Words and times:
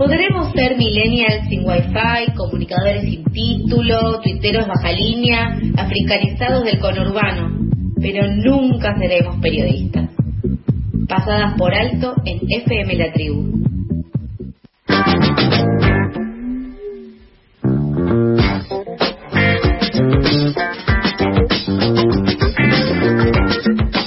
Podremos 0.00 0.50
ser 0.52 0.78
millennials 0.78 1.46
sin 1.50 1.60
wifi, 1.62 2.32
comunicadores 2.34 3.02
sin 3.02 3.22
título, 3.24 4.18
tuiteros 4.22 4.66
baja 4.66 4.92
línea, 4.92 5.60
africanizados 5.76 6.64
del 6.64 6.78
conurbano, 6.78 7.50
pero 8.00 8.26
nunca 8.34 8.96
seremos 8.96 9.36
periodistas. 9.42 10.08
Pasadas 11.06 11.52
por 11.58 11.74
alto 11.74 12.14
en 12.24 12.40
FM 12.48 12.94
La 12.94 13.12
Tribu. 13.12 13.60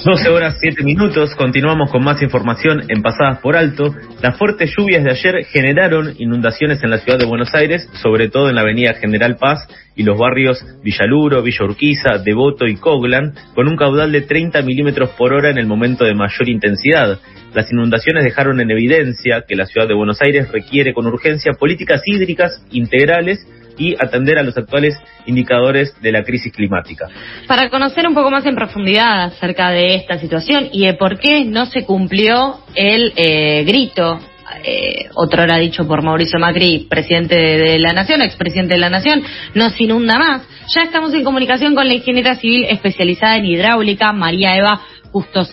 12 0.04 0.29
horas 0.29 0.57
7 0.59 0.83
minutos, 0.83 1.33
continuamos 1.33 1.89
con 1.89 2.04
más 2.04 2.21
información 2.21 2.81
en 2.89 3.01
Pasadas 3.01 3.39
por 3.39 3.55
Alto. 3.55 3.95
Las 4.21 4.37
fuertes 4.37 4.73
lluvias 4.75 5.01
de 5.01 5.11
ayer 5.11 5.45
generaron 5.45 6.13
inundaciones 6.18 6.83
en 6.83 6.89
la 6.89 6.97
ciudad 6.97 7.18
de 7.18 7.25
Buenos 7.25 7.55
Aires, 7.55 7.87
sobre 8.01 8.28
todo 8.28 8.50
en 8.50 8.55
la 8.55 8.61
avenida 8.61 8.95
General 8.95 9.37
Paz 9.37 9.65
y 9.95 10.04
los 10.04 10.18
barrios 10.18 10.61
Villaluro, 10.83 11.42
Villa 11.42 11.64
Urquiza, 11.64 12.18
Devoto 12.18 12.65
y 12.65 12.75
Coglan, 12.75 13.33
con 13.55 13.69
un 13.69 13.78
caudal 13.78 14.11
de 14.11 14.21
30 14.23 14.61
milímetros 14.64 15.11
por 15.11 15.31
hora 15.31 15.51
en 15.51 15.57
el 15.57 15.68
momento 15.68 16.04
de 16.04 16.15
mayor 16.15 16.50
intensidad. 16.50 17.20
Las 17.54 17.71
inundaciones 17.71 18.25
dejaron 18.25 18.59
en 18.59 18.71
evidencia 18.71 19.45
que 19.47 19.56
la 19.56 19.67
ciudad 19.67 19.87
de 19.87 19.95
Buenos 19.95 20.21
Aires 20.21 20.51
requiere 20.51 20.93
con 20.93 21.07
urgencia 21.07 21.54
políticas 21.54 22.01
hídricas 22.06 22.61
integrales 22.71 23.47
y 23.77 23.95
atender 23.95 24.37
a 24.37 24.43
los 24.43 24.57
actuales 24.57 24.95
indicadores 25.25 25.95
de 26.01 26.11
la 26.11 26.23
crisis 26.23 26.54
climática. 26.54 27.07
Para 27.47 27.69
conocer 27.69 28.07
un 28.07 28.14
poco 28.14 28.31
más 28.31 28.45
en 28.45 28.55
profundidad 28.55 29.23
acerca 29.25 29.69
de 29.71 29.95
esta 29.95 30.19
situación 30.19 30.69
y 30.71 30.86
de 30.86 30.93
por 30.93 31.19
qué 31.19 31.45
no 31.45 31.65
se 31.65 31.86
cumplió 31.86 32.59
el 32.75 33.14
eh, 33.16 33.64
grito 33.66 34.19
eh, 34.64 35.09
otro 35.16 35.44
era 35.44 35.58
dicho 35.58 35.88
por 35.88 36.03
Mauricio 36.03 36.39
Macri, 36.39 36.88
presidente 36.89 37.36
de 37.36 37.80
la 37.80 37.94
Nación, 37.94 38.22
expresidente 38.22 38.75
de 38.75 38.80
la 38.80 38.89
Nación, 38.89 39.23
nos 39.55 39.80
inunda 39.80 40.17
más. 40.17 40.44
Ya 40.76 40.83
estamos 40.83 41.14
en 41.14 41.23
comunicación 41.23 41.76
con 41.76 41.88
la 41.88 41.94
ingeniera 41.94 42.36
civil 42.36 42.66
especializada 42.70 43.38
en 43.38 43.45
hidráulica, 43.45 44.14
María 44.14 44.55
Eva 44.55 44.81
Justos 45.11 45.50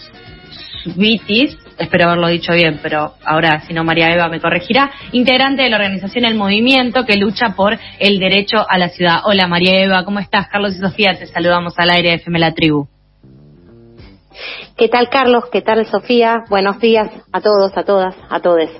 Vitis, 0.96 1.56
espero 1.80 2.04
haberlo 2.04 2.28
dicho 2.28 2.52
bien, 2.52 2.78
pero 2.82 3.14
ahora 3.24 3.60
si 3.66 3.72
no 3.72 3.84
María 3.84 4.12
Eva 4.12 4.28
me 4.28 4.40
corregirá, 4.40 4.90
integrante 5.12 5.62
de 5.62 5.70
la 5.70 5.76
organización 5.76 6.24
El 6.24 6.34
Movimiento 6.34 7.04
que 7.06 7.16
lucha 7.16 7.54
por 7.56 7.78
el 7.98 8.18
derecho 8.18 8.64
a 8.68 8.78
la 8.78 8.90
ciudad. 8.90 9.22
Hola 9.24 9.48
María 9.48 9.82
Eva, 9.82 10.04
¿cómo 10.04 10.20
estás? 10.20 10.48
Carlos 10.48 10.76
y 10.76 10.78
Sofía, 10.78 11.18
te 11.18 11.26
saludamos 11.26 11.74
al 11.78 11.90
aire 11.90 12.10
de 12.10 12.14
FM 12.16 12.38
La 12.38 12.52
Tribu. 12.52 12.86
¿Qué 14.76 14.88
tal 14.88 15.08
Carlos? 15.08 15.44
¿Qué 15.50 15.62
tal 15.62 15.84
Sofía? 15.86 16.44
Buenos 16.48 16.78
días 16.80 17.10
a 17.32 17.40
todos, 17.40 17.76
a 17.76 17.82
todas, 17.82 18.14
a 18.28 18.40
todes. 18.40 18.70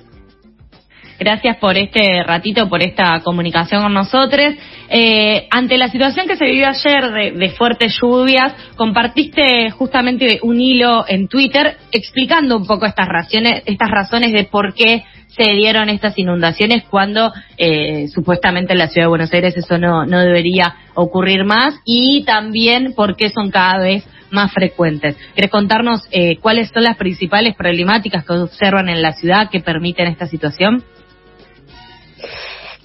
Gracias 1.21 1.59
por 1.59 1.77
este 1.77 2.23
ratito, 2.23 2.67
por 2.71 2.83
esta 2.83 3.21
comunicación 3.23 3.83
con 3.83 3.93
nosotros. 3.93 4.55
Eh, 4.89 5.47
ante 5.51 5.77
la 5.77 5.89
situación 5.89 6.27
que 6.27 6.35
se 6.35 6.47
vivió 6.47 6.67
ayer 6.67 7.35
de, 7.35 7.51
fuertes 7.51 7.95
lluvias, 8.01 8.55
compartiste 8.75 9.71
justamente 9.71 10.41
un 10.43 10.59
hilo 10.59 11.05
en 11.07 11.29
Twitter 11.29 11.77
explicando 11.93 12.57
un 12.57 12.67
poco 12.67 12.87
estas 12.87 13.07
razones, 13.07 13.62
estas 13.67 13.91
razones 13.91 14.33
de 14.33 14.45
por 14.45 14.73
qué 14.73 15.05
se 15.29 15.53
dieron 15.53 15.91
estas 15.91 16.17
inundaciones 16.17 16.85
cuando 16.89 17.34
eh, 17.59 18.09
supuestamente 18.09 18.73
en 18.73 18.79
la 18.79 18.89
ciudad 18.89 19.05
de 19.05 19.11
Buenos 19.11 19.33
Aires 19.34 19.55
eso 19.59 19.77
no, 19.77 20.07
debería 20.07 20.75
ocurrir 20.95 21.45
más 21.45 21.75
y 21.84 22.25
también 22.25 22.95
por 22.95 23.15
qué 23.15 23.29
son 23.29 23.51
cada 23.51 23.79
vez 23.79 24.09
más 24.31 24.55
frecuentes. 24.55 25.17
¿Quieres 25.34 25.51
contarnos 25.51 26.01
eh, 26.12 26.39
cuáles 26.39 26.71
son 26.71 26.84
las 26.84 26.97
principales 26.97 27.55
problemáticas 27.57 28.25
que 28.25 28.33
observan 28.33 28.89
en 28.89 29.03
la 29.03 29.12
ciudad 29.12 29.51
que 29.51 29.61
permiten 29.61 30.07
esta 30.07 30.27
situación? 30.27 30.83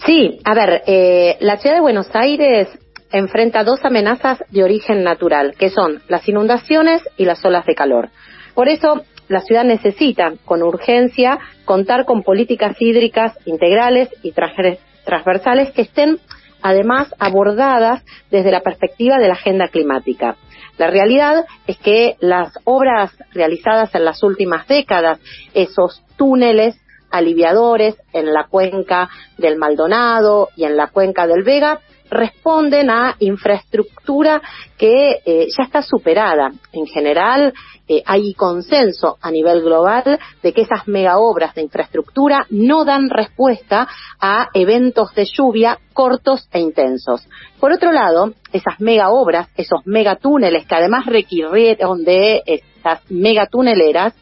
Sí, 0.03 0.39
a 0.43 0.53
ver, 0.53 0.83
eh, 0.87 1.37
la 1.39 1.57
ciudad 1.57 1.75
de 1.75 1.81
Buenos 1.81 2.09
Aires 2.13 2.67
enfrenta 3.11 3.63
dos 3.63 3.83
amenazas 3.85 4.43
de 4.49 4.63
origen 4.63 5.03
natural, 5.03 5.55
que 5.57 5.69
son 5.69 6.01
las 6.09 6.27
inundaciones 6.27 7.01
y 7.17 7.25
las 7.25 7.43
olas 7.45 7.65
de 7.65 7.75
calor. 7.75 8.09
Por 8.53 8.67
eso, 8.67 9.03
la 9.27 9.41
ciudad 9.41 9.63
necesita, 9.63 10.33
con 10.43 10.61
urgencia, 10.63 11.39
contar 11.63 12.05
con 12.05 12.23
políticas 12.23 12.75
hídricas 12.79 13.37
integrales 13.45 14.09
y 14.21 14.33
transversales 14.33 15.71
que 15.71 15.83
estén, 15.83 16.19
además, 16.61 17.13
abordadas 17.17 18.03
desde 18.29 18.51
la 18.51 18.61
perspectiva 18.61 19.17
de 19.17 19.27
la 19.27 19.33
agenda 19.33 19.69
climática. 19.69 20.35
La 20.77 20.87
realidad 20.87 21.45
es 21.67 21.77
que 21.77 22.17
las 22.19 22.53
obras 22.65 23.11
realizadas 23.33 23.95
en 23.95 24.03
las 24.03 24.21
últimas 24.23 24.67
décadas, 24.67 25.19
esos 25.53 26.03
túneles 26.17 26.75
aliviadores 27.11 27.95
en 28.13 28.33
la 28.33 28.47
cuenca 28.47 29.09
del 29.37 29.57
Maldonado 29.57 30.49
y 30.55 30.63
en 30.63 30.77
la 30.77 30.87
cuenca 30.87 31.27
del 31.27 31.43
Vega 31.43 31.79
responden 32.09 32.89
a 32.89 33.15
infraestructura 33.19 34.41
que 34.77 35.21
eh, 35.25 35.47
ya 35.55 35.63
está 35.63 35.81
superada. 35.81 36.51
En 36.71 36.85
general, 36.85 37.53
eh, 37.87 38.01
hay 38.05 38.33
consenso 38.33 39.17
a 39.21 39.31
nivel 39.31 39.61
global 39.61 40.19
de 40.41 40.53
que 40.53 40.61
esas 40.61 40.87
mega 40.87 41.17
obras 41.17 41.53
de 41.55 41.61
infraestructura 41.61 42.45
no 42.49 42.85
dan 42.85 43.09
respuesta 43.09 43.87
a 44.19 44.49
eventos 44.53 45.13
de 45.13 45.25
lluvia 45.25 45.79
cortos 45.93 46.47
e 46.51 46.59
intensos. 46.59 47.27
Por 47.59 47.71
otro 47.71 47.91
lado, 47.91 48.33
esas 48.51 48.79
mega 48.79 49.09
obras, 49.09 49.49
esos 49.55 49.85
megatúneles 49.85 50.65
que 50.65 50.75
además 50.75 51.05
requirieron 51.05 52.03
de 52.03 52.41
estas 52.45 52.99
megatuneleras, 53.09 54.13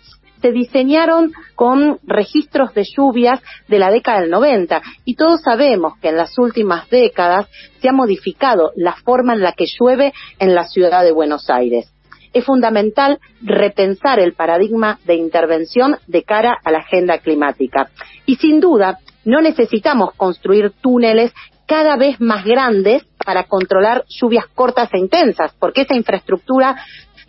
se 0.43 0.51
diseñaron 0.51 1.31
con 1.55 1.99
registros 2.03 2.73
de 2.73 2.83
lluvias 2.83 3.41
de 3.69 3.79
la 3.79 3.89
década 3.89 4.19
del 4.19 4.29
90 4.29 4.81
y 5.05 5.15
todos 5.15 5.41
sabemos 5.41 5.97
que 6.01 6.09
en 6.09 6.17
las 6.17 6.37
últimas 6.37 6.89
décadas 6.89 7.47
se 7.79 7.87
ha 7.87 7.93
modificado 7.93 8.71
la 8.75 8.91
forma 8.91 9.35
en 9.35 9.41
la 9.41 9.53
que 9.53 9.67
llueve 9.67 10.11
en 10.39 10.53
la 10.53 10.65
ciudad 10.65 11.05
de 11.05 11.13
Buenos 11.13 11.49
Aires. 11.49 11.89
Es 12.33 12.43
fundamental 12.43 13.19
repensar 13.41 14.19
el 14.19 14.33
paradigma 14.33 14.99
de 15.05 15.15
intervención 15.15 15.95
de 16.07 16.23
cara 16.23 16.57
a 16.61 16.71
la 16.71 16.79
agenda 16.79 17.19
climática. 17.19 17.89
Y 18.25 18.35
sin 18.35 18.59
duda, 18.59 18.99
no 19.23 19.39
necesitamos 19.39 20.13
construir 20.17 20.73
túneles 20.81 21.31
cada 21.65 21.95
vez 21.95 22.19
más 22.19 22.43
grandes 22.43 23.05
para 23.23 23.45
controlar 23.45 24.03
lluvias 24.09 24.47
cortas 24.53 24.89
e 24.93 24.99
intensas, 24.99 25.55
porque 25.57 25.83
esa 25.83 25.95
infraestructura 25.95 26.75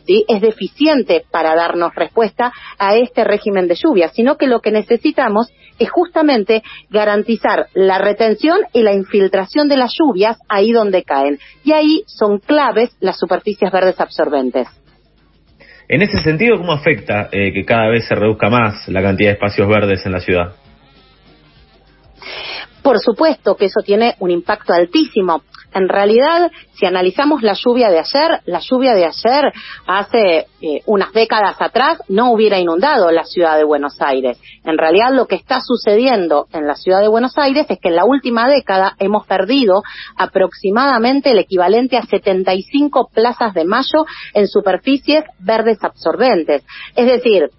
es 0.06 0.41
deficiente 0.41 1.25
para 1.31 1.54
darnos 1.54 1.94
respuesta 1.94 2.53
a 2.78 2.97
este 2.97 3.25
régimen 3.25 3.69
de 3.69 3.76
lluvia, 3.76 4.09
sino 4.09 4.37
que 4.37 4.47
lo 4.47 4.60
que 4.60 4.70
necesitamos 4.70 5.53
es 5.78 5.91
justamente 5.91 6.62
garantizar 6.91 7.66
la 7.75 7.98
retención 7.98 8.60
y 8.72 8.82
la 8.82 8.93
infiltración 8.93 9.69
de 9.69 9.76
las 9.76 9.93
lluvias 9.98 10.38
ahí 10.48 10.72
donde 10.72 11.03
caen. 11.03 11.38
Y 11.64 11.72
ahí 11.72 12.03
son 12.06 12.38
claves 12.38 12.97
las 13.00 13.19
superficies 13.19 13.72
verdes 13.72 14.00
absorbentes. 14.00 14.69
En 15.88 16.00
ese 16.00 16.19
sentido, 16.19 16.56
¿cómo 16.56 16.72
afecta 16.72 17.28
eh, 17.31 17.53
que 17.53 17.64
cada 17.64 17.88
vez 17.88 18.06
se 18.06 18.14
reduzca 18.14 18.48
más 18.48 18.88
la 18.88 19.03
cantidad 19.03 19.31
de 19.31 19.34
espacios 19.34 19.69
verdes 19.69 20.04
en 20.06 20.12
la 20.12 20.20
ciudad? 20.20 20.54
Por 22.82 22.98
supuesto 23.00 23.56
que 23.56 23.66
eso 23.66 23.80
tiene 23.82 24.14
un 24.20 24.30
impacto 24.30 24.74
altísimo. 24.74 25.42
En 25.72 25.88
realidad, 25.88 26.52
si 26.74 26.86
analizamos 26.86 27.42
la 27.42 27.54
lluvia 27.54 27.90
de 27.90 27.98
ayer, 27.98 28.40
la 28.44 28.60
lluvia 28.60 28.94
de 28.94 29.06
ayer 29.06 29.52
hace 29.86 30.46
eh, 30.60 30.82
unas 30.86 31.12
décadas 31.12 31.56
atrás 31.60 31.98
no 32.08 32.30
hubiera 32.30 32.58
inundado 32.58 33.10
la 33.10 33.24
ciudad 33.24 33.56
de 33.56 33.64
Buenos 33.64 34.00
Aires. 34.00 34.38
En 34.64 34.78
realidad, 34.78 35.12
lo 35.12 35.26
que 35.26 35.34
está 35.34 35.60
sucediendo 35.60 36.46
en 36.52 36.68
la 36.68 36.76
ciudad 36.76 37.00
de 37.00 37.08
Buenos 37.08 37.36
Aires 37.38 37.66
es 37.68 37.78
que 37.80 37.88
en 37.88 37.96
la 37.96 38.04
última 38.04 38.48
década 38.48 38.94
hemos 39.00 39.26
perdido 39.26 39.82
aproximadamente 40.16 41.32
el 41.32 41.38
equivalente 41.38 41.96
a 41.96 42.02
75 42.02 43.10
plazas 43.12 43.52
de 43.54 43.64
mayo 43.64 44.06
en 44.34 44.46
superficies 44.46 45.24
verdes 45.40 45.82
absorbentes. 45.82 46.64
Es 46.94 47.06
decir, 47.06 47.50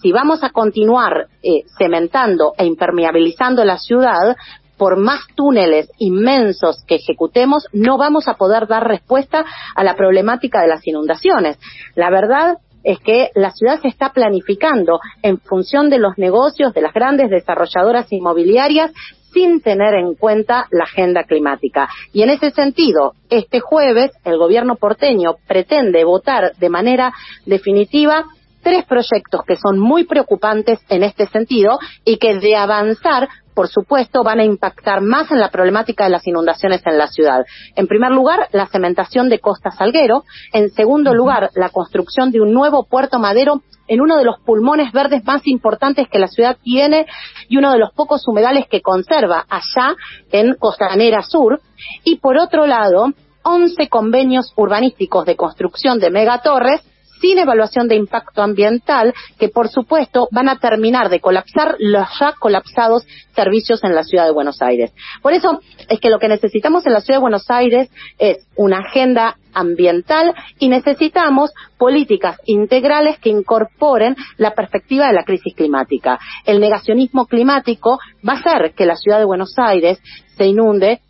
si 0.00 0.12
vamos 0.12 0.42
a 0.42 0.50
continuar 0.50 1.26
eh, 1.42 1.64
cementando 1.78 2.54
e 2.56 2.66
impermeabilizando 2.66 3.64
la 3.64 3.78
ciudad, 3.78 4.36
por 4.76 4.96
más 4.96 5.20
túneles 5.34 5.90
inmensos 5.98 6.82
que 6.86 6.94
ejecutemos, 6.94 7.66
no 7.72 7.98
vamos 7.98 8.28
a 8.28 8.34
poder 8.34 8.66
dar 8.66 8.88
respuesta 8.88 9.44
a 9.74 9.84
la 9.84 9.94
problemática 9.94 10.62
de 10.62 10.68
las 10.68 10.86
inundaciones. 10.86 11.58
La 11.94 12.08
verdad 12.08 12.56
es 12.82 12.98
que 13.00 13.28
la 13.34 13.50
ciudad 13.50 13.78
se 13.82 13.88
está 13.88 14.14
planificando 14.14 15.00
en 15.22 15.38
función 15.38 15.90
de 15.90 15.98
los 15.98 16.16
negocios 16.16 16.72
de 16.72 16.80
las 16.80 16.94
grandes 16.94 17.28
desarrolladoras 17.28 18.10
inmobiliarias 18.10 18.90
sin 19.34 19.60
tener 19.60 19.94
en 19.94 20.14
cuenta 20.14 20.66
la 20.70 20.84
agenda 20.84 21.24
climática. 21.24 21.88
Y 22.12 22.22
en 22.22 22.30
ese 22.30 22.50
sentido, 22.50 23.12
este 23.28 23.60
jueves 23.60 24.10
el 24.24 24.38
gobierno 24.38 24.76
porteño 24.76 25.34
pretende 25.46 26.04
votar 26.04 26.56
de 26.56 26.68
manera 26.70 27.12
definitiva 27.44 28.24
tres 28.62 28.84
proyectos 28.86 29.42
que 29.46 29.56
son 29.56 29.78
muy 29.78 30.04
preocupantes 30.04 30.80
en 30.88 31.02
este 31.02 31.26
sentido 31.26 31.78
y 32.04 32.18
que 32.18 32.38
de 32.38 32.56
avanzar 32.56 33.28
por 33.54 33.68
supuesto, 33.68 34.22
van 34.22 34.40
a 34.40 34.44
impactar 34.44 35.02
más 35.02 35.30
en 35.30 35.38
la 35.38 35.50
problemática 35.50 36.04
de 36.04 36.10
las 36.10 36.26
inundaciones 36.26 36.80
en 36.86 36.96
la 36.96 37.08
ciudad. 37.08 37.44
En 37.76 37.88
primer 37.88 38.10
lugar, 38.10 38.48
la 38.52 38.66
cementación 38.68 39.28
de 39.28 39.38
Costa 39.38 39.70
Salguero. 39.70 40.24
En 40.54 40.70
segundo 40.70 41.12
lugar, 41.12 41.50
la 41.54 41.68
construcción 41.68 42.30
de 42.30 42.40
un 42.40 42.54
nuevo 42.54 42.86
puerto 42.88 43.18
madero 43.18 43.60
en 43.86 44.00
uno 44.00 44.16
de 44.16 44.24
los 44.24 44.40
pulmones 44.46 44.92
verdes 44.92 45.24
más 45.24 45.46
importantes 45.46 46.08
que 46.08 46.18
la 46.18 46.28
ciudad 46.28 46.56
tiene 46.62 47.06
y 47.48 47.58
uno 47.58 47.72
de 47.72 47.78
los 47.78 47.92
pocos 47.92 48.26
humedales 48.26 48.66
que 48.66 48.80
conserva 48.80 49.44
allá 49.48 49.94
en 50.32 50.54
Costanera 50.54 51.22
Sur. 51.22 51.60
Y 52.04 52.16
por 52.16 52.38
otro 52.38 52.66
lado, 52.66 53.12
11 53.42 53.88
convenios 53.88 54.52
urbanísticos 54.56 55.26
de 55.26 55.36
construcción 55.36 55.98
de 55.98 56.10
megatorres 56.10 56.82
sin 57.20 57.38
evaluación 57.38 57.88
de 57.88 57.96
impacto 57.96 58.42
ambiental, 58.42 59.14
que 59.38 59.48
por 59.48 59.68
supuesto 59.68 60.28
van 60.30 60.48
a 60.48 60.58
terminar 60.58 61.08
de 61.08 61.20
colapsar 61.20 61.76
los 61.78 62.06
ya 62.18 62.32
colapsados 62.38 63.06
servicios 63.34 63.82
en 63.84 63.94
la 63.94 64.02
ciudad 64.02 64.26
de 64.26 64.32
Buenos 64.32 64.60
Aires. 64.62 64.92
Por 65.22 65.32
eso 65.32 65.60
es 65.88 66.00
que 66.00 66.10
lo 66.10 66.18
que 66.18 66.28
necesitamos 66.28 66.86
en 66.86 66.92
la 66.92 67.00
ciudad 67.00 67.18
de 67.18 67.22
Buenos 67.22 67.50
Aires 67.50 67.90
es 68.18 68.46
una 68.56 68.78
agenda 68.78 69.36
ambiental 69.52 70.34
y 70.58 70.68
necesitamos 70.68 71.50
políticas 71.76 72.38
integrales 72.46 73.18
que 73.18 73.30
incorporen 73.30 74.16
la 74.36 74.52
perspectiva 74.54 75.06
de 75.08 75.14
la 75.14 75.24
crisis 75.24 75.54
climática. 75.54 76.18
El 76.44 76.60
negacionismo 76.60 77.26
climático 77.26 77.98
va 78.26 78.34
a 78.34 78.38
hacer 78.38 78.74
que 78.74 78.86
la 78.86 78.96
ciudad 78.96 79.18
de 79.18 79.24
Buenos 79.24 79.54
Aires 79.56 79.98
se 80.36 80.46
inunde, 80.46 81.00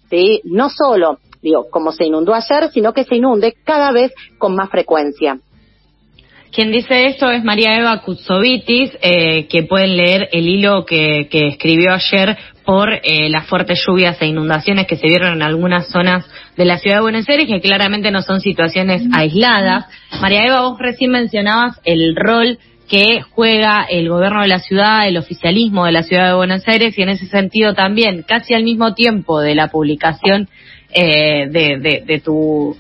no 0.45 0.71
solo 0.71 1.19
digo, 1.43 1.67
como 1.71 1.93
se 1.93 2.05
inundó 2.05 2.35
ayer, 2.35 2.71
sino 2.71 2.93
que 2.93 3.05
se 3.05 3.17
inunde 3.17 3.55
cada 3.65 3.93
vez 3.93 4.13
con 4.39 4.55
más 4.55 4.71
frecuencia. 4.71 5.39
Quien 6.53 6.73
dice 6.73 7.07
esto 7.07 7.31
es 7.31 7.45
María 7.45 7.79
Eva 7.79 8.03
Kutsovitis, 8.03 8.91
eh, 9.03 9.47
que 9.47 9.63
pueden 9.63 9.97
leer 9.97 10.29
el 10.33 10.49
hilo 10.49 10.85
que, 10.85 11.29
escribió 11.31 11.93
ayer 11.93 12.37
por 12.65 12.93
eh, 12.93 13.29
las 13.31 13.47
fuertes 13.47 13.81
lluvias 13.87 14.21
e 14.21 14.27
inundaciones 14.27 14.89
que 14.89 14.97
se 14.97 15.07
vieron 15.07 15.35
en 15.35 15.43
algunas 15.43 15.89
zonas 15.89 16.25
de 16.57 16.65
la 16.65 16.79
ciudad 16.79 16.97
de 16.97 17.03
Buenos 17.03 17.29
Aires, 17.29 17.47
que 17.47 17.61
claramente 17.61 18.11
no 18.11 18.23
son 18.23 18.41
situaciones 18.41 19.03
aisladas. 19.13 19.87
María 20.21 20.45
Eva, 20.45 20.63
vos 20.63 20.79
recién 20.81 21.13
mencionabas 21.13 21.81
el 21.85 22.17
rol 22.17 22.59
que 22.89 23.21
juega 23.21 23.87
el 23.89 24.09
gobierno 24.09 24.43
de 24.43 24.49
la 24.49 24.59
ciudad, 24.59 25.07
el 25.07 25.19
oficialismo 25.19 25.85
de 25.85 25.93
la 25.93 26.03
ciudad 26.03 26.27
de 26.27 26.35
Buenos 26.35 26.67
Aires, 26.67 26.99
y 26.99 27.03
en 27.03 27.11
ese 27.11 27.27
sentido 27.27 27.75
también, 27.75 28.25
casi 28.27 28.55
al 28.55 28.65
mismo 28.65 28.95
tiempo 28.95 29.41
de 29.41 29.55
la 29.55 29.69
publicación 29.69 30.49
eh, 30.93 31.47
de, 31.49 31.79
de 31.79 32.03
de 32.05 32.19
tu 32.19 32.77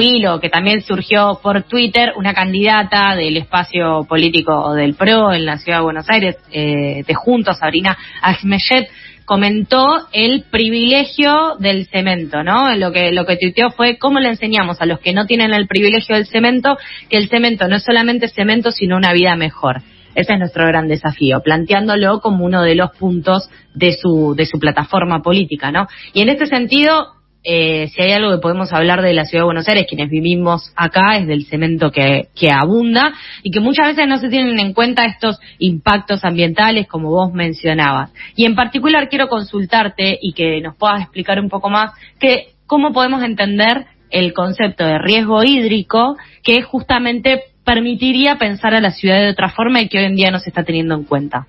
hilo, 0.00 0.40
que 0.40 0.48
también 0.48 0.82
surgió 0.82 1.38
por 1.42 1.62
Twitter, 1.62 2.12
una 2.16 2.34
candidata 2.34 3.14
del 3.14 3.36
espacio 3.36 4.04
político 4.08 4.74
del 4.74 4.94
PRO 4.94 5.32
en 5.32 5.46
la 5.46 5.58
ciudad 5.58 5.78
de 5.78 5.84
Buenos 5.84 6.06
Aires, 6.08 6.36
eh, 6.50 7.04
de 7.06 7.14
Juntos, 7.14 7.58
Sabrina 7.58 7.96
Ahmeyet, 8.22 8.88
comentó 9.24 10.08
el 10.12 10.44
privilegio 10.50 11.56
del 11.58 11.86
cemento, 11.88 12.42
¿no? 12.42 12.74
Lo 12.76 12.92
que, 12.92 13.12
lo 13.12 13.26
que 13.26 13.36
tuiteó 13.36 13.70
fue 13.70 13.98
cómo 13.98 14.20
le 14.20 14.30
enseñamos 14.30 14.80
a 14.80 14.86
los 14.86 15.00
que 15.00 15.12
no 15.12 15.26
tienen 15.26 15.52
el 15.52 15.68
privilegio 15.68 16.16
del 16.16 16.26
cemento 16.26 16.78
que 17.10 17.18
el 17.18 17.28
cemento 17.28 17.68
no 17.68 17.76
es 17.76 17.84
solamente 17.84 18.28
cemento, 18.28 18.70
sino 18.70 18.96
una 18.96 19.12
vida 19.12 19.36
mejor. 19.36 19.82
Ese 20.14 20.32
es 20.32 20.38
nuestro 20.38 20.66
gran 20.66 20.88
desafío, 20.88 21.42
planteándolo 21.42 22.20
como 22.20 22.44
uno 22.46 22.62
de 22.62 22.74
los 22.74 22.90
puntos 22.92 23.50
de 23.74 23.92
su, 23.92 24.34
de 24.34 24.46
su 24.46 24.58
plataforma 24.58 25.20
política, 25.22 25.70
¿no? 25.70 25.86
Y 26.14 26.22
en 26.22 26.30
este 26.30 26.46
sentido, 26.46 27.17
eh, 27.44 27.88
si 27.88 28.02
hay 28.02 28.12
algo 28.12 28.30
que 28.30 28.38
podemos 28.38 28.72
hablar 28.72 29.00
de 29.02 29.14
la 29.14 29.24
ciudad 29.24 29.42
de 29.42 29.46
Buenos 29.46 29.68
Aires, 29.68 29.86
quienes 29.88 30.10
vivimos 30.10 30.72
acá, 30.76 31.16
es 31.16 31.26
del 31.26 31.46
cemento 31.46 31.90
que, 31.90 32.28
que 32.34 32.50
abunda 32.50 33.14
y 33.42 33.50
que 33.50 33.60
muchas 33.60 33.88
veces 33.88 34.08
no 34.08 34.18
se 34.18 34.28
tienen 34.28 34.58
en 34.58 34.72
cuenta 34.74 35.04
estos 35.04 35.38
impactos 35.58 36.24
ambientales 36.24 36.86
como 36.88 37.10
vos 37.10 37.32
mencionabas. 37.32 38.10
Y 38.34 38.44
en 38.44 38.54
particular 38.54 39.08
quiero 39.08 39.28
consultarte 39.28 40.18
y 40.20 40.32
que 40.32 40.60
nos 40.60 40.76
puedas 40.76 41.02
explicar 41.02 41.40
un 41.40 41.48
poco 41.48 41.70
más 41.70 41.92
que 42.18 42.48
cómo 42.66 42.92
podemos 42.92 43.22
entender 43.22 43.86
el 44.10 44.32
concepto 44.32 44.84
de 44.84 44.98
riesgo 44.98 45.42
hídrico 45.44 46.16
que 46.42 46.62
justamente 46.62 47.42
permitiría 47.64 48.36
pensar 48.36 48.74
a 48.74 48.80
la 48.80 48.92
ciudad 48.92 49.20
de 49.20 49.30
otra 49.30 49.50
forma 49.50 49.80
y 49.80 49.88
que 49.88 49.98
hoy 49.98 50.04
en 50.04 50.16
día 50.16 50.30
no 50.30 50.38
se 50.38 50.48
está 50.48 50.64
teniendo 50.64 50.94
en 50.94 51.04
cuenta. 51.04 51.46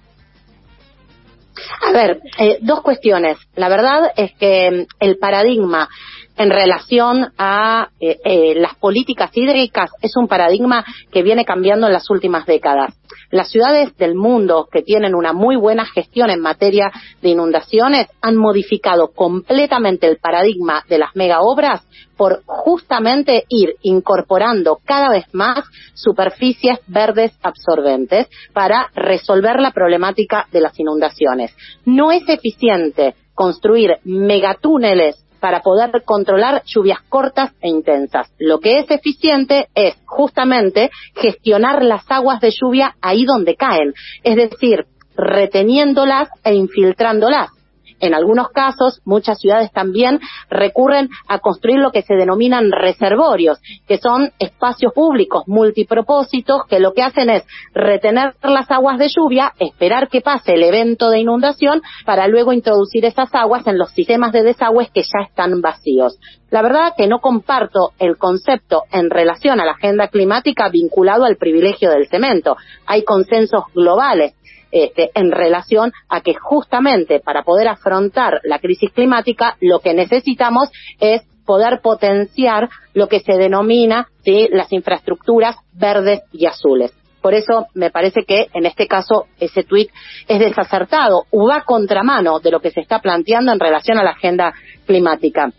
A 1.87 1.91
ver, 1.91 2.21
eh, 2.37 2.57
dos 2.61 2.81
cuestiones. 2.81 3.37
La 3.55 3.69
verdad 3.69 4.11
es 4.15 4.33
que 4.33 4.71
mm, 4.71 4.85
el 4.99 5.17
paradigma 5.17 5.89
en 6.39 6.49
relación 6.49 7.33
a 7.37 7.89
eh, 7.99 8.17
eh, 8.23 8.55
las 8.55 8.75
políticas 8.75 9.29
hídricas 9.35 9.91
es 10.01 10.15
un 10.15 10.29
paradigma 10.29 10.85
que 11.11 11.21
viene 11.21 11.43
cambiando 11.43 11.87
en 11.87 11.93
las 11.93 12.09
últimas 12.09 12.45
décadas. 12.45 12.97
Las 13.29 13.49
ciudades 13.49 13.95
del 13.97 14.15
mundo 14.15 14.69
que 14.71 14.81
tienen 14.81 15.15
una 15.15 15.33
muy 15.33 15.57
buena 15.57 15.85
gestión 15.85 16.29
en 16.29 16.39
materia 16.39 16.91
de 17.21 17.29
inundaciones 17.29 18.07
han 18.21 18.37
modificado 18.37 19.09
completamente 19.09 20.07
el 20.07 20.17
paradigma 20.17 20.83
de 20.87 20.99
las 20.99 21.13
mega 21.13 21.41
obras 21.41 21.85
por 22.15 22.41
justamente 22.45 23.43
ir 23.49 23.75
incorporando 23.81 24.79
cada 24.85 25.09
vez 25.09 25.25
más 25.33 25.65
superficies 25.93 26.79
verdes 26.87 27.33
absorbentes 27.43 28.27
para 28.53 28.89
resolver 28.95 29.59
la 29.59 29.71
problemática 29.71 30.47
de 30.53 30.61
las 30.61 30.79
inundaciones. 30.79 31.53
No 31.85 32.13
es 32.13 32.27
eficiente 32.29 33.15
construir 33.35 33.97
megatúneles 34.05 35.25
para 35.39 35.61
poder 35.61 36.03
controlar 36.03 36.63
lluvias 36.65 36.99
cortas 37.09 37.51
e 37.61 37.69
intensas. 37.69 38.31
Lo 38.37 38.59
que 38.59 38.79
es 38.79 38.91
eficiente 38.91 39.67
es 39.75 39.95
justamente 40.05 40.89
gestionar 41.15 41.83
las 41.83 42.09
aguas 42.09 42.39
de 42.41 42.51
lluvia 42.51 42.95
ahí 43.01 43.25
donde 43.25 43.55
caen, 43.55 43.93
es 44.23 44.35
decir, 44.35 44.85
reteniéndolas 45.15 46.29
e 46.43 46.53
infiltrándolas. 46.53 47.58
En 47.99 48.13
algunos 48.13 48.49
casos, 48.49 49.01
muchas 49.05 49.39
ciudades 49.39 49.71
también 49.71 50.19
recurren 50.49 51.09
a 51.27 51.39
construir 51.39 51.79
lo 51.79 51.91
que 51.91 52.01
se 52.01 52.15
denominan 52.15 52.71
reservorios, 52.71 53.59
que 53.87 53.97
son 53.97 54.31
espacios 54.39 54.93
públicos 54.93 55.43
multipropósitos 55.47 56.65
que 56.67 56.79
lo 56.79 56.93
que 56.93 57.03
hacen 57.03 57.29
es 57.29 57.45
retener 57.73 58.35
las 58.43 58.69
aguas 58.71 58.97
de 58.97 59.09
lluvia, 59.09 59.53
esperar 59.59 60.09
que 60.09 60.21
pase 60.21 60.53
el 60.53 60.63
evento 60.63 61.09
de 61.09 61.19
inundación 61.19 61.81
para 62.05 62.27
luego 62.27 62.53
introducir 62.53 63.05
esas 63.05 63.33
aguas 63.33 63.67
en 63.67 63.77
los 63.77 63.91
sistemas 63.91 64.31
de 64.31 64.43
desagües 64.43 64.89
que 64.91 65.03
ya 65.03 65.25
están 65.27 65.61
vacíos. 65.61 66.17
La 66.49 66.63
verdad 66.63 66.93
que 66.97 67.07
no 67.07 67.19
comparto 67.19 67.91
el 67.99 68.17
concepto 68.17 68.83
en 68.91 69.09
relación 69.09 69.59
a 69.59 69.65
la 69.65 69.73
agenda 69.73 70.07
climática 70.07 70.69
vinculado 70.69 71.25
al 71.25 71.37
privilegio 71.37 71.91
del 71.91 72.07
cemento. 72.07 72.57
Hay 72.87 73.03
consensos 73.03 73.65
globales 73.75 74.33
este, 74.71 75.11
en 75.15 75.31
relación 75.31 75.91
a 76.09 76.21
que 76.21 76.33
justamente 76.33 77.19
para 77.19 77.43
poder 77.43 77.67
afrontar 77.67 78.41
la 78.43 78.59
crisis 78.59 78.91
climática 78.91 79.57
lo 79.59 79.79
que 79.79 79.93
necesitamos 79.93 80.69
es 80.99 81.21
poder 81.45 81.79
potenciar 81.81 82.69
lo 82.93 83.07
que 83.07 83.21
se 83.21 83.33
denomina 83.33 84.07
las 84.51 84.71
infraestructuras 84.71 85.55
verdes 85.73 86.21
y 86.31 86.45
azules. 86.45 86.93
Por 87.21 87.33
eso 87.33 87.67
me 87.73 87.89
parece 87.89 88.21
que 88.25 88.47
en 88.53 88.65
este 88.65 88.87
caso 88.87 89.25
ese 89.39 89.63
tuit 89.63 89.89
es 90.27 90.39
desacertado 90.39 91.23
o 91.31 91.47
va 91.47 91.63
contramano 91.63 92.39
de 92.39 92.51
lo 92.51 92.61
que 92.61 92.71
se 92.71 92.79
está 92.79 92.99
planteando 92.99 93.51
en 93.51 93.59
relación 93.59 93.97
a 93.97 94.03
la 94.03 94.11
agenda 94.11 94.53
climática. 94.85 95.51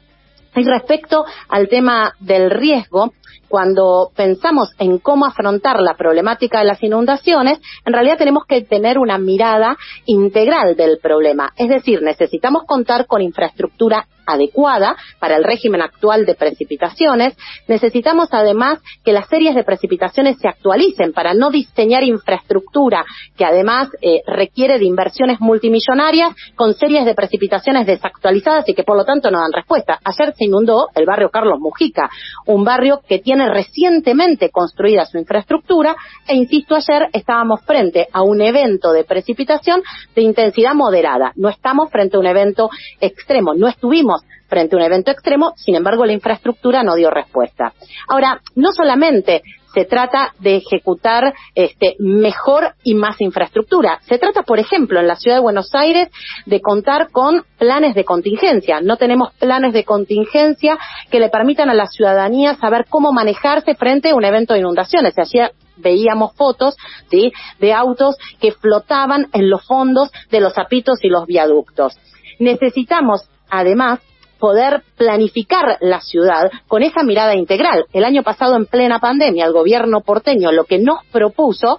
Y 0.57 0.65
respecto 0.65 1.25
al 1.49 1.69
tema 1.69 2.15
del 2.19 2.51
riesgo, 2.51 3.13
cuando 3.51 4.13
pensamos 4.15 4.71
en 4.79 4.99
cómo 4.99 5.27
afrontar 5.27 5.81
la 5.81 5.95
problemática 5.95 6.61
de 6.61 6.67
las 6.67 6.83
inundaciones, 6.83 7.61
en 7.85 7.93
realidad 7.93 8.17
tenemos 8.17 8.45
que 8.47 8.63
tener 8.63 8.97
una 8.97 9.19
mirada 9.19 9.77
integral 10.07 10.77
del 10.77 10.99
problema. 11.03 11.53
Es 11.57 11.69
decir, 11.69 12.01
necesitamos 12.01 12.63
contar 12.65 13.07
con 13.07 13.23
infraestructura 13.23 14.07
adecuada 14.31 14.97
para 15.19 15.37
el 15.37 15.45
régimen 15.45 15.83
actual 15.83 16.25
de 16.25 16.35
precipitaciones. 16.35 17.37
Necesitamos 17.69 18.29
además 18.33 18.81
que 19.05 19.13
las 19.13 19.29
series 19.29 19.55
de 19.55 19.65
precipitaciones 19.65 20.39
se 20.39 20.49
actualicen 20.49 21.13
para 21.13 21.35
no 21.35 21.51
diseñar 21.51 22.05
infraestructura 22.05 23.05
que 23.37 23.45
además 23.45 23.89
eh, 24.01 24.23
requiere 24.27 24.79
de 24.79 24.85
inversiones 24.85 25.41
multimillonarias 25.41 26.35
con 26.55 26.75
series 26.75 27.05
de 27.05 27.15
precipitaciones 27.15 27.87
desactualizadas 27.87 28.69
y 28.69 28.75
que 28.75 28.85
por 28.85 28.97
lo 28.97 29.05
tanto 29.05 29.31
no 29.31 29.41
dan 29.41 29.53
respuesta. 29.53 29.99
Ayer 30.05 30.35
se 30.35 30.45
inundó 30.45 30.89
el 30.95 31.07
barrio 31.07 31.31
Carlos 31.31 31.59
Mujica, 31.59 32.09
un 32.47 32.65
barrio 32.65 33.01
que 33.09 33.19
tiene 33.19 33.40
recientemente 33.49 34.51
construida 34.51 35.05
su 35.05 35.19
infraestructura 35.19 35.97
e 36.27 36.35
insisto 36.35 36.75
ayer 36.75 37.09
estábamos 37.13 37.63
frente 37.63 38.09
a 38.13 38.23
un 38.23 38.41
evento 38.41 38.93
de 38.93 39.05
precipitación 39.05 39.83
de 40.15 40.23
intensidad 40.23 40.75
moderada. 40.75 41.33
No 41.37 41.49
estamos 41.49 41.91
frente 41.91 42.17
a 42.17 42.21
un 42.21 42.27
evento 42.27 42.71
extremo, 43.01 43.55
no 43.55 43.69
estuvimos 43.69 44.23
frente 44.49 44.75
a 44.75 44.79
un 44.79 44.85
evento 44.85 45.11
extremo, 45.11 45.53
sin 45.57 45.77
embargo 45.77 46.05
la 46.05 46.13
infraestructura 46.13 46.83
no 46.83 46.97
dio 46.97 47.11
respuesta. 47.11 47.73
Ahora, 48.09 48.41
no 48.57 48.73
solamente 48.73 49.43
se 49.75 49.85
trata 49.85 50.35
de 50.39 50.57
ejecutar 50.57 51.35
este, 51.55 51.97
mejor 51.99 52.75
y 52.83 52.95
más 52.95 53.21
infraestructura. 53.21 54.01
Se 54.09 54.19
trata, 54.19 54.43
por 54.43 54.59
ejemplo, 54.59 55.01
en 55.01 55.07
la 55.07 55.17
ciudad 55.17 55.37
de 55.37 55.43
Buenos 55.43 55.75
Aires 55.75 56.09
de 56.47 56.61
contar 56.61 57.11
con 57.11 57.45
planes 57.59 57.95
de 57.95 58.05
contingencia. 58.05 58.81
No 58.81 58.97
tenemos 58.97 59.33
planes 59.35 59.73
de 59.73 59.85
contingencia 59.85 60.79
que 61.11 61.21
le 61.21 61.29
permitan 61.29 61.71
a 61.71 61.75
la 61.75 61.87
ciudadanía 61.87 62.57
saber 62.57 62.87
cómo 62.89 63.13
manejarse 63.13 63.75
frente 63.75 64.11
a 64.11 64.15
un 64.15 64.25
evento 64.25 64.55
de 64.55 64.61
inundaciones. 64.61 65.15
Ayer, 65.19 65.53
veíamos 65.77 66.35
fotos 66.35 66.77
¿sí? 67.11 67.33
de 67.59 67.73
autos 67.73 68.17
que 68.41 68.53
flotaban 68.53 69.29
en 69.33 69.51
los 69.51 69.65
fondos 69.65 70.11
de 70.31 70.41
los 70.41 70.55
zapitos 70.55 71.03
y 71.03 71.09
los 71.09 71.27
viaductos. 71.27 71.95
Necesitamos, 72.39 73.29
además, 73.51 74.01
poder 74.41 74.83
planificar 74.97 75.77
la 75.81 76.01
ciudad 76.01 76.51
con 76.67 76.83
esa 76.83 77.05
mirada 77.05 77.37
integral. 77.37 77.85
El 77.93 78.05
año 78.05 78.23
pasado, 78.23 78.57
en 78.57 78.67
plena 78.67 78.99
pandemia, 78.99 79.45
el 79.45 79.53
gobierno 79.53 80.01
porteño 80.01 80.51
lo 80.51 80.65
que 80.65 80.79
nos 80.79 81.05
propuso 81.13 81.79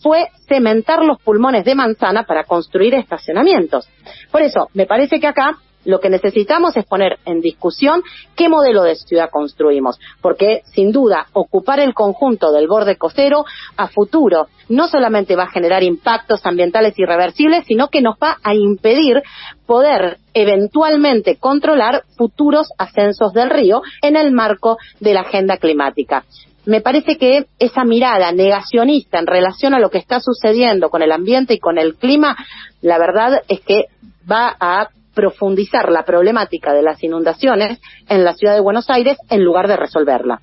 fue 0.00 0.28
cementar 0.48 1.04
los 1.04 1.20
pulmones 1.20 1.64
de 1.64 1.74
manzana 1.74 2.24
para 2.24 2.44
construir 2.44 2.94
estacionamientos. 2.94 3.88
Por 4.30 4.42
eso, 4.42 4.68
me 4.74 4.86
parece 4.86 5.18
que 5.18 5.26
acá 5.26 5.58
lo 5.84 6.00
que 6.00 6.10
necesitamos 6.10 6.76
es 6.76 6.84
poner 6.84 7.18
en 7.24 7.40
discusión 7.40 8.02
qué 8.36 8.48
modelo 8.48 8.82
de 8.82 8.96
ciudad 8.96 9.30
construimos, 9.30 9.98
porque 10.20 10.62
sin 10.66 10.92
duda 10.92 11.26
ocupar 11.32 11.80
el 11.80 11.94
conjunto 11.94 12.52
del 12.52 12.68
borde 12.68 12.96
costero 12.96 13.44
a 13.76 13.88
futuro 13.88 14.48
no 14.68 14.88
solamente 14.88 15.36
va 15.36 15.44
a 15.44 15.50
generar 15.50 15.82
impactos 15.82 16.44
ambientales 16.46 16.98
irreversibles, 16.98 17.64
sino 17.66 17.88
que 17.88 18.00
nos 18.00 18.16
va 18.16 18.38
a 18.42 18.54
impedir 18.54 19.22
poder 19.66 20.18
eventualmente 20.34 21.36
controlar 21.36 22.04
futuros 22.16 22.68
ascensos 22.78 23.32
del 23.32 23.50
río 23.50 23.82
en 24.00 24.16
el 24.16 24.32
marco 24.32 24.78
de 25.00 25.14
la 25.14 25.20
agenda 25.20 25.56
climática. 25.56 26.24
Me 26.64 26.80
parece 26.80 27.18
que 27.18 27.46
esa 27.58 27.84
mirada 27.84 28.30
negacionista 28.30 29.18
en 29.18 29.26
relación 29.26 29.74
a 29.74 29.80
lo 29.80 29.90
que 29.90 29.98
está 29.98 30.20
sucediendo 30.20 30.90
con 30.90 31.02
el 31.02 31.10
ambiente 31.10 31.54
y 31.54 31.58
con 31.58 31.76
el 31.76 31.96
clima, 31.96 32.36
la 32.80 32.98
verdad 32.98 33.42
es 33.48 33.60
que 33.60 33.86
va 34.30 34.54
a 34.60 34.88
profundizar 35.14 35.90
la 35.90 36.04
problemática 36.04 36.72
de 36.72 36.82
las 36.82 37.02
inundaciones 37.02 37.80
en 38.08 38.24
la 38.24 38.34
ciudad 38.34 38.54
de 38.54 38.60
Buenos 38.60 38.88
Aires 38.90 39.16
en 39.30 39.44
lugar 39.44 39.68
de 39.68 39.76
resolverla. 39.76 40.40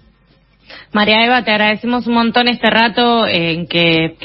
María 0.92 1.26
Eva, 1.26 1.44
te 1.44 1.52
agradecemos 1.52 2.08
un 2.08 2.16
montón 2.16 2.48
este 2.48 2.70
rato 2.70 3.28
en 3.28 3.68
que, 3.68 4.16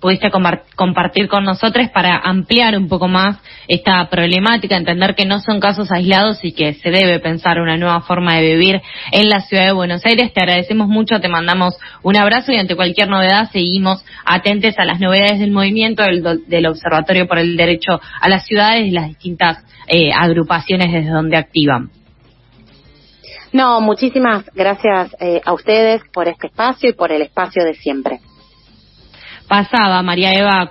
pudiste 0.00 0.30
compartir 0.30 1.28
con 1.28 1.44
nosotros 1.44 1.88
para 1.90 2.16
ampliar 2.18 2.76
un 2.76 2.88
poco 2.88 3.08
más 3.08 3.38
esta 3.68 4.08
problemática, 4.08 4.76
entender 4.76 5.14
que 5.14 5.26
no 5.26 5.40
son 5.40 5.60
casos 5.60 5.90
aislados 5.92 6.38
y 6.42 6.52
que 6.52 6.74
se 6.74 6.90
debe 6.90 7.20
pensar 7.20 7.60
una 7.60 7.76
nueva 7.76 8.00
forma 8.00 8.36
de 8.36 8.42
vivir 8.42 8.80
en 9.12 9.28
la 9.28 9.40
ciudad 9.40 9.66
de 9.66 9.72
Buenos 9.72 10.04
Aires. 10.06 10.32
Te 10.32 10.40
agradecemos 10.40 10.88
mucho, 10.88 11.20
te 11.20 11.28
mandamos 11.28 11.74
un 12.02 12.16
abrazo 12.16 12.52
y 12.52 12.56
ante 12.56 12.76
cualquier 12.76 13.08
novedad 13.08 13.50
seguimos 13.50 14.04
atentos 14.24 14.78
a 14.78 14.84
las 14.84 15.00
novedades 15.00 15.38
del 15.38 15.50
movimiento 15.50 16.02
del, 16.02 16.66
Observatorio 16.66 17.28
por 17.28 17.38
el 17.38 17.56
Derecho 17.56 18.00
a 18.20 18.28
las 18.28 18.46
Ciudades 18.46 18.86
y 18.86 18.90
las 18.90 19.08
distintas 19.08 19.64
eh, 19.86 20.10
agrupaciones 20.12 20.92
desde 20.92 21.10
donde 21.10 21.36
activan. 21.36 21.90
No, 23.56 23.80
muchísimas 23.80 24.44
gracias 24.54 25.16
eh, 25.18 25.40
a 25.42 25.54
ustedes 25.54 26.02
por 26.12 26.28
este 26.28 26.48
espacio 26.48 26.90
y 26.90 26.92
por 26.92 27.10
el 27.10 27.22
espacio 27.22 27.64
de 27.64 27.72
siempre. 27.72 28.20
Pasaba 29.48 30.02
María 30.02 30.30
Eva 30.32 30.70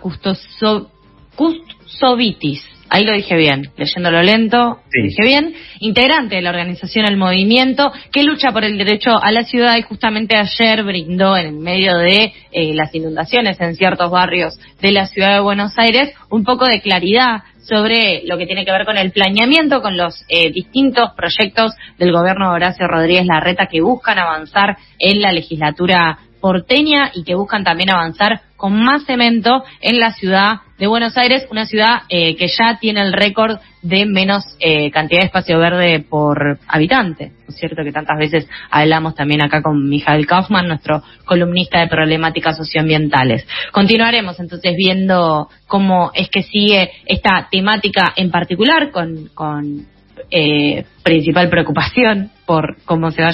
Custovitis, 1.35 2.63
ahí 2.89 3.03
lo 3.03 3.13
dije 3.13 3.35
bien, 3.35 3.71
leyéndolo 3.77 4.21
lento, 4.21 4.57
lo 4.57 5.03
dije 5.03 5.23
bien, 5.23 5.53
integrante 5.79 6.35
de 6.35 6.41
la 6.41 6.51
organización 6.51 7.05
El 7.07 7.17
Movimiento, 7.17 7.91
que 8.11 8.23
lucha 8.23 8.51
por 8.51 8.63
el 8.63 8.77
derecho 8.77 9.11
a 9.21 9.31
la 9.31 9.43
ciudad 9.43 9.77
y 9.77 9.81
justamente 9.81 10.35
ayer 10.35 10.83
brindó 10.83 11.35
en 11.37 11.59
medio 11.59 11.97
de 11.97 12.33
eh, 12.51 12.73
las 12.73 12.93
inundaciones 12.93 13.59
en 13.59 13.75
ciertos 13.75 14.11
barrios 14.11 14.59
de 14.81 14.91
la 14.91 15.07
ciudad 15.07 15.35
de 15.35 15.41
Buenos 15.41 15.77
Aires 15.77 16.13
un 16.29 16.43
poco 16.43 16.65
de 16.65 16.81
claridad 16.81 17.43
sobre 17.67 18.21
lo 18.25 18.37
que 18.37 18.45
tiene 18.45 18.63
que 18.63 18.71
ver 18.71 18.85
con 18.85 18.97
el 18.97 19.11
planeamiento, 19.11 19.81
con 19.81 19.97
los 19.97 20.23
eh, 20.29 20.51
distintos 20.51 21.11
proyectos 21.17 21.73
del 21.97 22.11
gobierno 22.11 22.49
de 22.49 22.55
Horacio 22.55 22.87
Rodríguez 22.87 23.25
Larreta 23.25 23.67
que 23.67 23.81
buscan 23.81 24.19
avanzar 24.19 24.77
en 24.99 25.21
la 25.21 25.31
legislatura 25.31 26.19
porteña 26.45 27.09
y 27.11 27.23
que 27.23 27.33
buscan 27.33 27.63
también 27.63 27.89
avanzar 27.89 28.41
con 28.55 28.79
más 28.79 29.03
cemento 29.05 29.63
en 29.81 29.99
la 29.99 30.11
ciudad 30.11 30.57
de 30.77 30.85
Buenos 30.85 31.17
Aires, 31.17 31.47
una 31.49 31.65
ciudad 31.65 32.03
eh, 32.07 32.35
que 32.35 32.45
ya 32.49 32.77
tiene 32.79 33.01
el 33.01 33.13
récord 33.13 33.57
de 33.81 34.05
menos 34.05 34.43
eh, 34.59 34.91
cantidad 34.91 35.21
de 35.21 35.25
espacio 35.25 35.57
verde 35.57 36.05
por 36.07 36.59
habitante. 36.67 37.31
Es 37.47 37.55
cierto 37.55 37.83
que 37.83 37.91
tantas 37.91 38.19
veces 38.19 38.47
hablamos 38.69 39.15
también 39.15 39.43
acá 39.43 39.63
con 39.63 39.89
Mijael 39.89 40.27
Kaufman, 40.27 40.67
nuestro 40.67 41.01
columnista 41.25 41.79
de 41.79 41.87
problemáticas 41.87 42.55
socioambientales. 42.57 43.47
Continuaremos 43.71 44.39
entonces 44.39 44.75
viendo 44.77 45.49
cómo 45.65 46.11
es 46.13 46.29
que 46.29 46.43
sigue 46.43 46.91
esta 47.07 47.47
temática 47.49 48.13
en 48.15 48.29
particular 48.29 48.91
con, 48.91 49.87
eh, 50.29 50.85
principal 51.01 51.49
preocupación 51.49 52.29
por 52.45 52.77
cómo 52.85 53.09
se 53.09 53.23
vaya 53.23 53.33